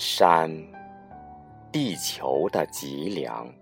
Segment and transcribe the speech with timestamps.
[0.00, 0.48] 山，
[1.72, 3.52] 地球的脊梁。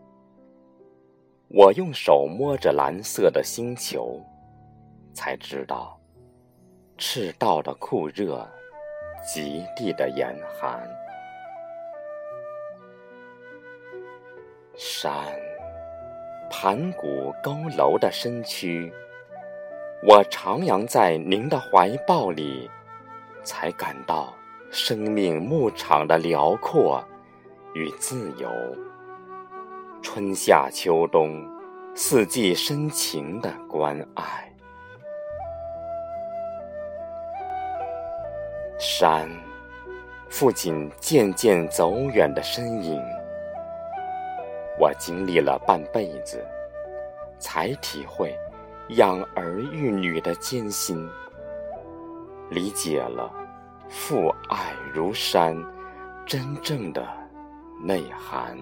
[1.49, 4.21] 我用手摸着蓝色的星球，
[5.15, 5.99] 才知道，
[6.99, 8.47] 赤道的酷热，
[9.27, 10.87] 极地的严寒。
[14.77, 15.15] 山，
[16.51, 18.93] 盘古佝偻的身躯，
[20.07, 22.71] 我徜徉在您的怀抱里，
[23.43, 24.35] 才感到。
[24.71, 27.03] 生命牧场的辽阔
[27.75, 28.51] 与自由，
[30.03, 31.49] 春夏秋冬，
[31.95, 34.53] 四季深情的关爱。
[38.79, 39.31] 山，
[40.29, 43.01] 父亲渐渐走远的身影，
[44.79, 46.45] 我经历了半辈子，
[47.39, 48.37] 才体会
[48.91, 51.09] 养儿育女的艰辛，
[52.51, 53.33] 理解了。
[53.89, 55.57] 父爱如山，
[56.27, 57.07] 真正的
[57.81, 58.57] 内涵。